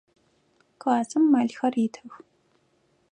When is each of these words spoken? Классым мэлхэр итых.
Классым 0.81 1.23
мэлхэр 1.33 1.73
итых. 1.85 2.13